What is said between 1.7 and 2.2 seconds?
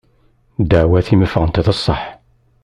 sseḥ.